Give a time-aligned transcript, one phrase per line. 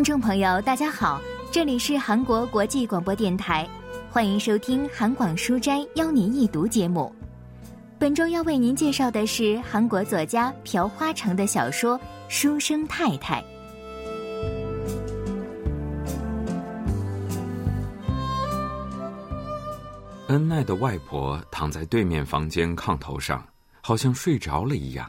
[0.00, 1.20] 听众朋友，大家好，
[1.52, 3.68] 这里是韩国国际广播电台，
[4.10, 7.14] 欢迎收听韩广书斋邀您一读节目。
[7.98, 11.98] 本周要为您介绍的是韩国作家朴花城的小说
[12.30, 13.42] 《书生太太》。
[20.28, 23.46] 恩爱的外婆躺在对面房间炕头上，
[23.82, 25.06] 好像睡着了一样。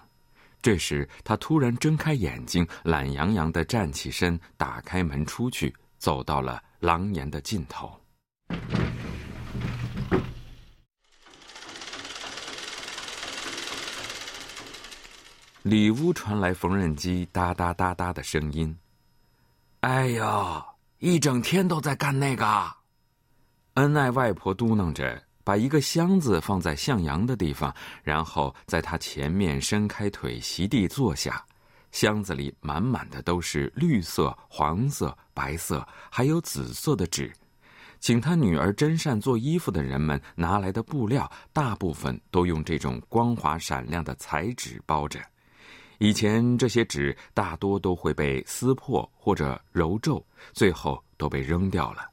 [0.62, 7.92] 这时，他突然睁开眼睛，懒洋洋的站起身，打开门出去，走到了廊檐的尽头。
[15.64, 18.76] 里屋传来缝纫机哒哒哒哒的声音。
[19.82, 20.64] 哎呦，
[21.00, 22.72] 一整天都在干那个。
[23.76, 31.44] 恩爱外婆嘟囔着，把一个箱子放在向阳的地方，然后在他前面伸开腿，席地坐下。
[31.92, 37.32] 箱子里满满的都是绿色、黄色、白色，还有紫色的纸。
[38.00, 45.20] 请他女儿真善做衣服的人们拿来的布料，大部分都用这种光滑闪亮的彩纸包着。
[46.00, 52.11] 以前这些纸大多都会被撕破或者揉皱，最后都被扔掉了。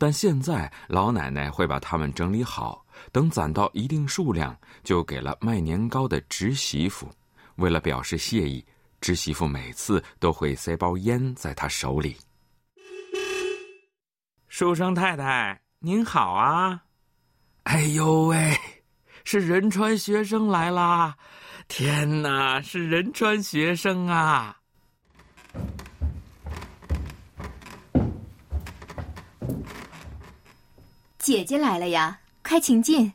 [0.00, 7.06] 但现在老奶奶会把它们整理好，等攒到一定数量，就给了卖年糕的侄媳妇。
[7.56, 8.64] 为了表示谢意，
[9.02, 12.16] 侄媳妇每次都会塞包烟在她手里。
[14.48, 16.82] 书生太太您好啊！
[17.64, 18.56] 哎呦喂，
[19.24, 21.14] 是仁川学生来啦！
[21.68, 24.56] 天哪，是仁川学生啊！
[31.30, 33.12] 姐姐来了呀，快请进。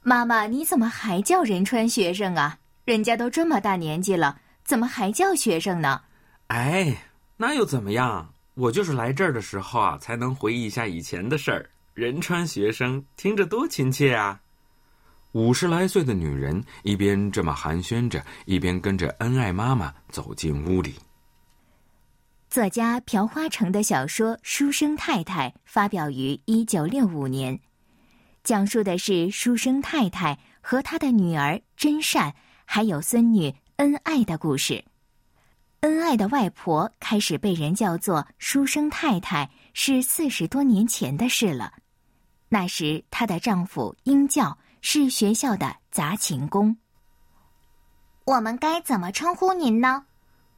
[0.00, 2.56] 妈妈，你怎么还叫仁川学生啊？
[2.84, 6.02] 人家都这么大年纪了，怎么还叫学生呢？
[6.46, 6.96] 哎，
[7.36, 8.32] 那又怎么样？
[8.54, 11.68] 我就是来这儿的时候啊，才能回忆一下以前的事儿。
[11.94, 14.40] 仁川学生听着多亲切啊！
[15.32, 20.94] 五十来岁的女人一边这么寒暄着，一边跟着恩爱妈妈走进屋里。
[22.56, 27.60] 作家朴花城的小说《书生太太》发表于一九六五年，
[28.44, 32.32] 讲述的是书生太太和他的女儿真善，
[32.64, 34.82] 还有孙女恩爱的故事。
[35.80, 41.74] 恩爱的外婆开始被人叫做书生太太，是四十多年前的事了。
[42.48, 46.74] 那时，她的丈夫英教是学校的杂琴工。
[48.24, 50.06] 我们该怎么称呼您呢？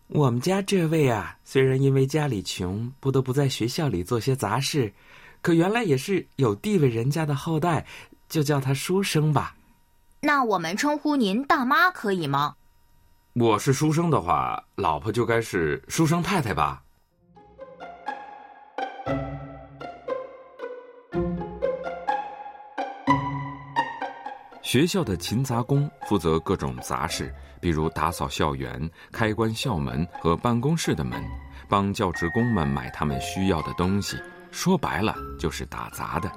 [0.09, 4.91] 我们家这位啊，虽然因为家里穷，不得不在学校里做些杂事，
[5.43, 7.85] 可原来也是有地位人家的后代，
[8.27, 9.55] 就叫他书生吧。
[10.21, 12.55] 那我们称呼您大妈可以吗？
[13.35, 16.83] 我是书生的话，老婆就该是书生太太吧。
[24.69, 27.35] 学校的勤杂工负责各种杂事。
[27.59, 28.79] 比如打扫校园、
[29.11, 31.25] 开关校门和办公室的门，
[31.71, 34.19] 帮教职工们买他们需要的东西。
[34.51, 36.31] 说白了就是打杂的。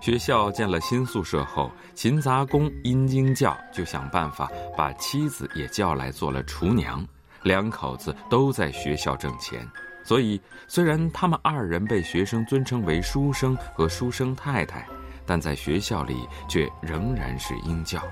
[0.00, 7.06] 学校建了新宿舍后，勤杂工因经教就想办法把妻子也叫来做了厨娘。
[7.44, 9.64] 两口子都在学校挣钱，
[10.02, 14.84] 所以虽然他们二人被学生尊称为书生和书生太太，
[15.28, 18.02] 但在学校里却仍然是英教。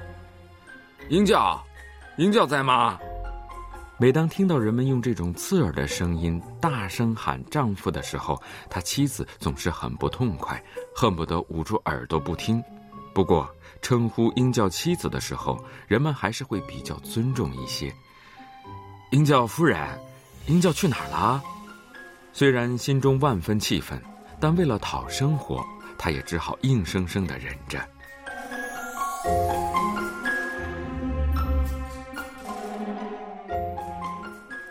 [1.08, 1.60] 英教。
[2.18, 2.98] 英教在吗？
[3.98, 10.62] 每当听到人们用这种刺耳的声音大声喊丈夫的时候，他妻子总是很不痛快，
[10.94, 12.62] 恨不得捂住耳朵不听。
[13.14, 13.48] 不过，
[13.80, 17.90] 称呼英教妻子的时候，人们还是会比较尊重一些。
[19.10, 19.78] 英教夫人，
[20.46, 21.42] 英教去哪儿了？
[22.32, 23.98] 虽然心中万分气愤，
[24.38, 25.64] 但为了讨生活，
[25.98, 27.80] 他也只好硬生生的忍着。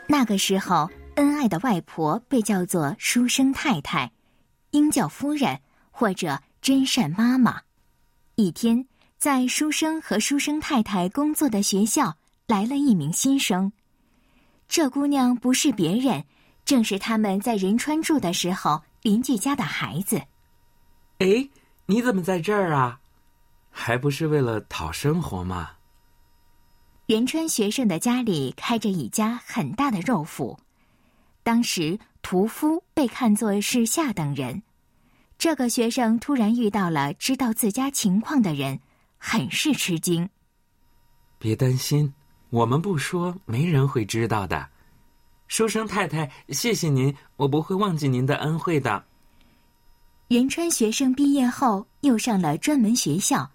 [0.08, 4.12] 那个时候，恩爱的外婆被叫做书生太太、
[4.72, 5.60] 英叫夫人
[5.92, 7.62] 或者真善妈妈。
[8.36, 12.16] 一天，在书生和书生太太工作的学校
[12.48, 13.72] 来了一名新生。
[14.68, 16.24] 这姑娘不是别人，
[16.64, 20.22] 正是他们在仁川住的时候邻居家的孩子。
[21.20, 21.50] 哎，
[21.86, 23.00] 你怎么在这儿啊？
[23.72, 25.72] 还不是为了讨生活吗？
[27.06, 30.58] 仁川学生的家里开着一家很大的肉铺，
[31.44, 34.64] 当时屠夫被看作是下等人。
[35.38, 38.80] 这个学生突然遇到了知道自家情况的人，
[39.18, 40.30] 很是吃惊。
[41.38, 42.14] 别担心，
[42.50, 44.70] 我们不说，没人会知道的。
[45.48, 49.06] 书生太太，谢谢您，我不会忘记您的恩惠的。
[50.28, 53.48] 仁川学生毕业后又上了专门学校，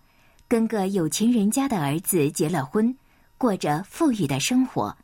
[0.46, 2.96] 跟个有钱人家的儿子结了婚，
[3.36, 4.96] 过着富裕的生活。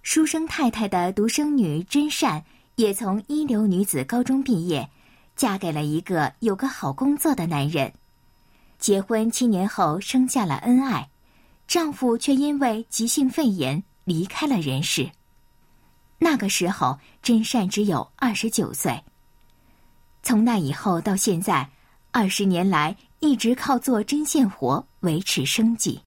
[0.00, 2.42] 书生太太的独生女真善
[2.76, 4.88] 也从一流女子高中毕业，
[5.36, 7.92] 嫁给了一个有个好工作的男人。
[8.78, 11.10] 结婚七年后生下了恩爱，
[11.66, 15.10] 丈夫却因为急性肺炎离开了人世。
[16.18, 18.98] 那个时候，真善只有二十九岁。
[20.22, 21.68] 从那以后到现在，
[22.12, 26.00] 二十年来一直靠做针线活维持生计。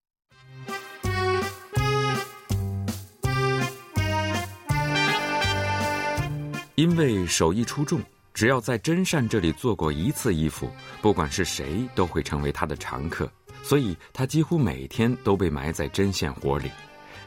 [6.76, 8.02] 因为手艺出众，
[8.34, 10.70] 只要在真善这里做过一次衣服，
[11.02, 13.30] 不管是谁都会成为他的常客，
[13.64, 16.72] 所以他几乎每天都被埋在针线活里。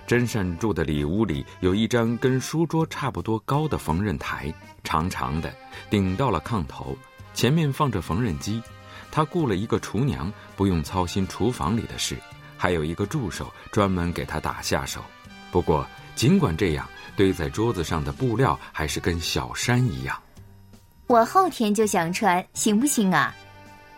[0.09, 4.51] 真善住的里屋里有一张跟书桌差不多高的缝纫台，
[4.83, 5.55] 长长的，
[5.91, 6.97] 顶到了炕头，
[7.35, 8.63] 前面放着缝纫机。
[9.11, 12.17] 他雇了一个厨娘，不用操心厨房里的事，
[12.57, 15.05] 还有一个助手专门给他打下手。
[15.53, 20.19] 不过，尽管这样，堆在桌子上的布料还是跟小山一样。
[21.07, 23.35] 我后天就想穿，行不行啊？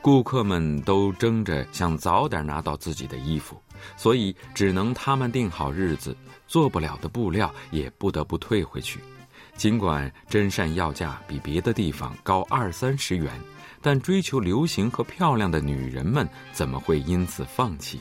[0.03, 3.61] 顾客们都争着想早点拿到自己的衣服。
[3.97, 6.15] 所以只能他们定好日子，
[6.47, 9.01] 做不了的布料也不得不退回去。
[9.57, 13.33] 尽管真善要价比别的地方高二三十元，
[13.81, 17.99] 但追求流行和漂亮的女人们怎么会因此放弃？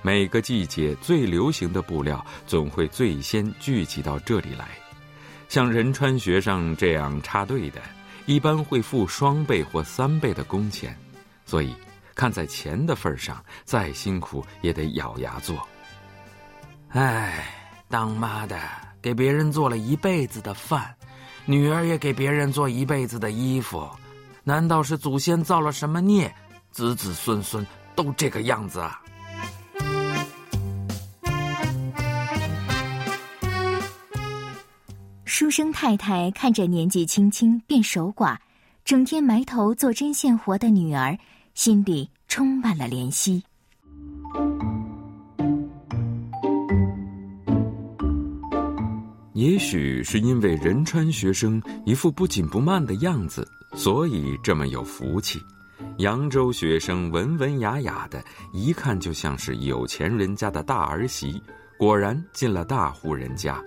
[0.00, 4.68] 每个季节最流行的布料总会最先聚集到这里来。
[5.48, 7.80] 像仁川学生这样插队的，
[8.26, 10.96] 一般会付双倍或三倍的工钱，
[11.46, 11.74] 所以。
[12.18, 15.68] 看在钱的份上，再辛苦也得咬牙做。
[16.88, 17.44] 唉，
[17.90, 18.58] 当妈的
[19.02, 20.96] 给别人做了一辈子的饭，
[21.44, 23.86] 女儿也给别人做一辈子的衣服，
[24.44, 26.34] 难道是祖先造了什么孽，
[26.70, 29.02] 子子孙孙都这个样子啊？
[35.26, 38.38] 书生太太看着年纪轻轻便守寡，
[38.86, 41.14] 整天埋头做针线活的女儿。
[41.56, 43.42] 心里充满了怜惜。
[49.32, 55.40] 也许是因为仁川学生一副不紧不慢的样子，所以这么有福气。
[55.96, 61.42] 扬州学生文文雅雅的，一看就像是有钱人家的大儿媳，
[61.78, 63.58] 果然进了大户人家。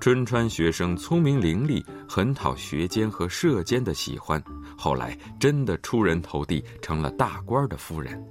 [0.00, 4.42] 春川学生聪明伶俐，很讨学监和社监的喜欢，
[4.76, 8.22] 后来真的出人头地，成了大官的夫人。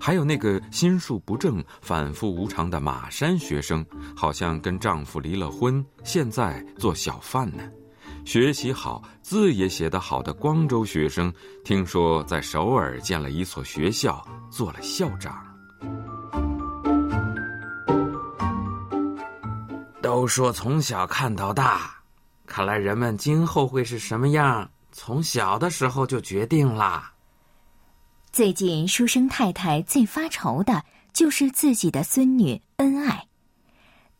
[0.00, 3.84] 还有那个心术不正、反复无常的马山学生，
[4.16, 7.62] 好像跟丈夫离了婚，现在做小贩呢。
[8.24, 11.32] 学习好、字也写得好的光州学生，
[11.64, 15.47] 听说在首尔建了一所学校，做了校长。
[20.18, 21.94] 都说从小看到大，
[22.44, 27.12] 看来人们今后会是什么样，从小的时候就决定了。
[28.32, 30.82] 最近书生太太最发愁的
[31.12, 33.28] 就是自己的孙女恩爱，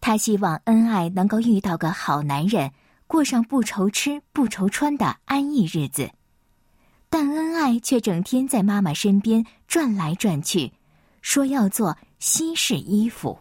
[0.00, 2.70] 她希望恩爱能够遇到个好男人，
[3.08, 6.08] 过上不愁吃不愁穿的安逸日子，
[7.10, 10.72] 但恩爱却整天在妈妈身边转来转去，
[11.22, 13.36] 说要做西式衣服。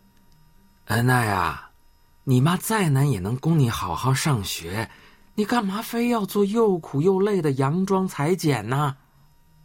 [0.85, 1.65] 恩爱啊。
[2.29, 4.89] 你妈再难也能供你好好上学，
[5.35, 8.97] 你干嘛非要做又苦又累的洋装裁剪呢？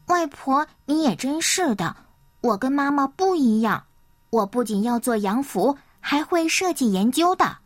[0.07, 1.97] 外婆，你也真是的，
[2.41, 3.83] 我跟妈妈不一样，
[4.31, 7.59] 我不仅要做洋服，还会设计研究的。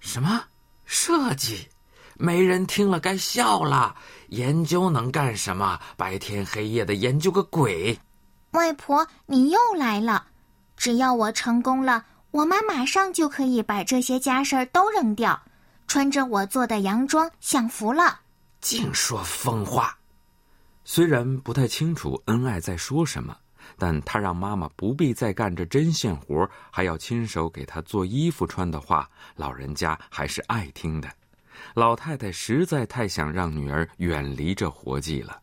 [0.00, 0.44] 什么
[0.84, 1.68] 设计？
[2.18, 3.94] 没人听了该笑了。
[4.28, 5.80] 研究能干什么？
[5.96, 7.98] 白天黑夜的研究个鬼！
[8.50, 10.26] 外婆，你又来了，
[10.76, 12.04] 只要我成功了。
[12.32, 15.38] 我妈马上就可以把这些家事儿都扔掉，
[15.86, 18.20] 穿着我做的洋装享福了。
[18.58, 19.96] 净说疯话！
[20.82, 23.36] 虽然不太清楚恩爱在说什么，
[23.76, 31.08] 但他让妈妈不必再干这针线活，还要亲手给她做衣服穿的话，老人家还是爱听的。
[31.74, 35.38] 老太太实在太想让女儿远离这活计了。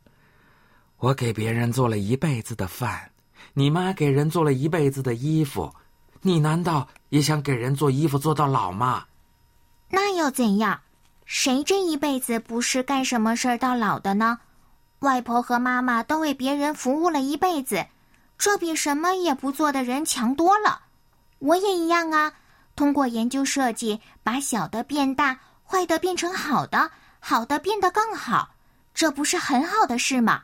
[0.98, 3.12] 我给别人做了一辈子的饭，
[3.53, 5.72] 你妈给人做了一辈子的衣服。
[6.21, 9.05] 你难道也想给人做衣服做到老吗？
[9.89, 10.81] 那又怎样？
[11.25, 14.39] 谁这一辈子不是干什么事儿到老的呢？
[14.99, 17.85] 外婆和妈妈都为别人服务了一辈子，
[18.38, 20.81] 这比什么也不做的人强多了。
[21.39, 22.33] 我也一样啊，
[22.75, 28.49] 通过研究设计，把小的变大，坏的变成好的，好的变得更好，
[28.93, 30.43] 这不是很好的事吗？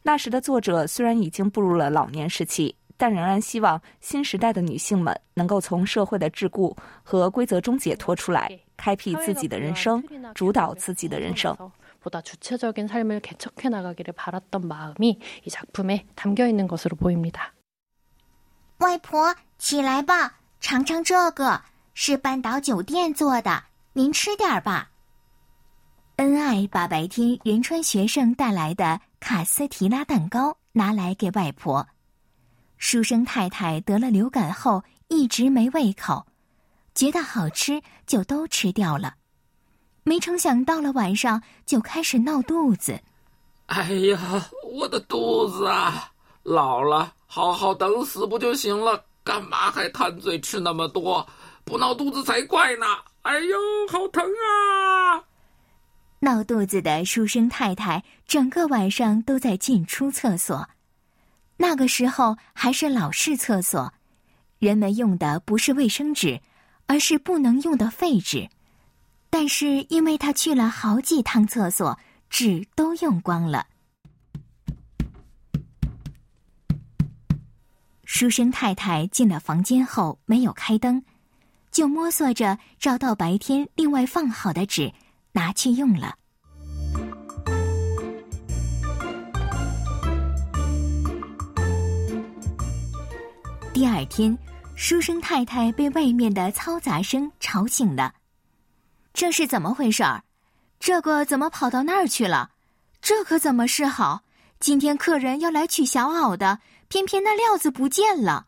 [0.02, 2.76] 那时的作者虽然已经步入了老年时期。
[2.96, 10.02] 但仍然希望新时代的女性们能够从社会的桎梏和规则中解脱出来，开辟自己的人生，
[10.34, 11.54] 主导自己的人生。
[12.02, 17.54] 보다주체적인삶을개척해나가기를바랐던마음이이작품에담겨있는것으로보입니 다.
[18.78, 21.62] 外婆，起来吧，尝尝这个，
[21.94, 24.90] 是半岛酒店做的，您吃点儿吧。
[26.16, 31.88] 恩爱把白天仁川学生带来的卡斯提拉蛋糕拿来给外婆。
[32.78, 36.26] 书生太太得了流感后一直没胃口，
[36.94, 39.14] 觉得好吃就都吃掉了，
[40.02, 43.00] 没成想到了晚上就开始闹肚子。
[43.66, 46.12] 哎呀，我的肚子啊！
[46.42, 49.04] 老了，好好等死不就行了？
[49.24, 51.26] 干嘛还贪嘴吃那么多？
[51.64, 52.84] 不闹肚子才怪呢！
[53.22, 53.56] 哎呦，
[53.90, 55.24] 好疼啊！
[56.20, 60.68] 闹肚子的书生太太整个晚上都在进出厕所。
[61.56, 63.92] 那个时候还是老式厕所，
[64.58, 66.40] 人们用的不是卫生纸，
[66.86, 68.48] 而是不能用的废纸。
[69.30, 73.66] 但是因为他去了好几趟厕所，纸都用光了。
[78.04, 81.04] 书生太太进了房间后没有开灯，
[81.72, 84.92] 就摸索着找到白天另外放好的纸，
[85.32, 86.16] 拿去用了。
[93.74, 94.38] 第二天，
[94.76, 98.14] 书生太太被外面的嘈杂声吵醒了。
[99.12, 100.22] 这是怎么回事儿？
[100.78, 102.52] 这个怎么跑到那儿去了？
[103.02, 104.22] 这可怎么是好？
[104.60, 108.46] 今天客人要来取小袄的，偏偏那料子不见了。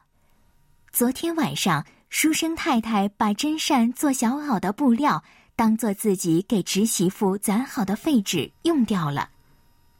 [0.92, 5.24] 昨天晚上，书生太太把针扇做小袄的布料
[5.56, 9.30] 当做自己给侄媳妇攒好的废纸用掉了。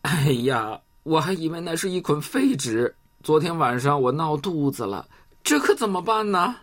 [0.02, 2.95] 哎呀，我还以为那是一捆废纸。
[3.26, 5.09] 昨天晚上我闹肚子了，
[5.42, 6.54] 这可怎么办呢？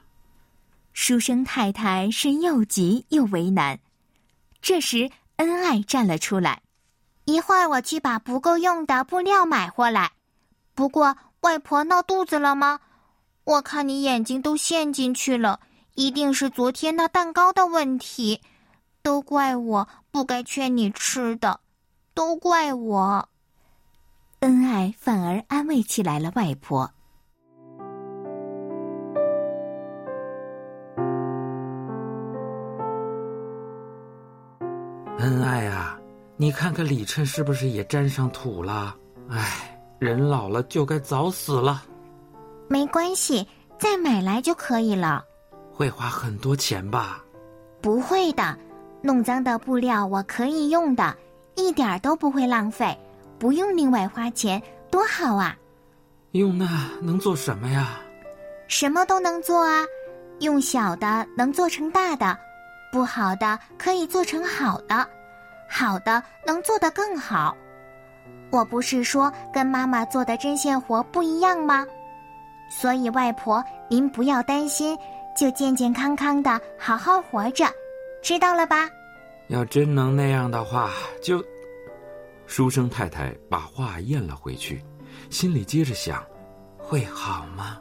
[0.94, 3.78] 书生太太是又急又为难。
[4.62, 6.62] 这时，恩爱站了出来
[7.28, 10.14] ：“一会儿我去把不够用的布料买回来。
[10.74, 12.80] 不过，外婆闹肚子了吗？
[13.44, 15.60] 我看你眼睛都陷进去了，
[15.96, 18.40] 一定是昨天那蛋糕的问题。
[19.02, 21.60] 都怪我不该劝你吃的，
[22.14, 23.28] 都怪我。”
[24.44, 26.92] 恩爱反而安慰起来了外婆。
[35.20, 35.98] 恩爱啊，
[36.36, 38.94] 你看看李琛是不是也沾上土了？
[39.30, 41.82] 哎，人老了就该早死了。
[42.68, 43.48] 没关系，
[43.80, 45.24] 再买来就可以了。
[45.72, 47.24] 会花很多钱吧？
[47.80, 48.58] 不会的，
[49.02, 51.16] 弄脏的布料我可以用的，
[51.56, 52.94] 一点都不会浪费。
[53.40, 55.56] 不用另外花钱，多好啊！
[56.32, 56.66] 用那
[57.02, 58.00] 能做什么呀？
[58.68, 59.84] 什么都能做啊！
[60.40, 62.38] 用小的能做成大的，
[62.92, 65.08] 不好的可以做成好的，
[65.70, 67.56] 好的能做得更好。
[68.50, 71.86] 我不是说跟妈妈做的针线活不一样吗？
[72.70, 74.98] 所以外婆您不要担心，
[75.38, 77.66] 就健健康康的好好活着，
[78.22, 78.90] 知道了吧？
[79.48, 80.90] 要真能那样的话，
[81.22, 81.44] 就。
[82.46, 84.84] 书生太太把话咽了回去，
[85.30, 86.24] 心里接着想：
[86.78, 87.80] 会好吗？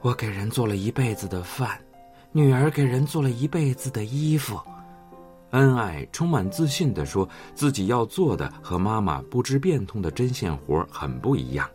[0.00, 1.80] 我给人做了一辈子的饭，
[2.32, 4.60] 女儿给人做了一辈子的衣服。
[5.50, 11.68] 恩爱充满自信地说自己要做的和妈妈不知变通的针线活很不一样。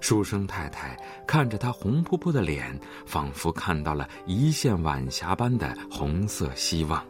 [0.00, 0.94] 书生太太
[1.26, 7.02] 看着他红扑扑的脸，仿佛看到了一线晚霞般的红色希望。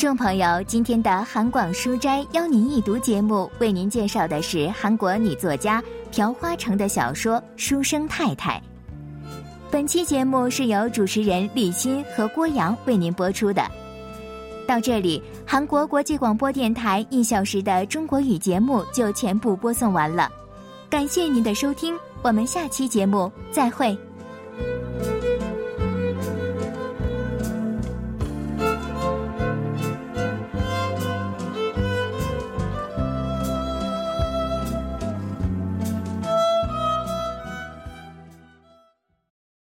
[0.00, 8.54] 众朋友，今天的韩广书斋邀您一读节目，为您介绍的是韩国女作家朴花城的小说《书生太太》。
[9.70, 13.62] 本期节目是由主持人李欣和郭阳为您播出的。
[14.66, 20.30] 到这里，韩国国际广播电台一小时的中国语节目就全部播送完了。
[20.88, 23.94] 感谢您的收听，我们下期节目再会。